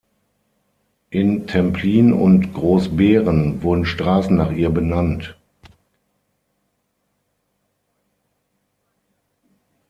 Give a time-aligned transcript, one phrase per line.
[1.11, 5.37] In Templin und Großbeeren wurden Straßen nach ihr benannt.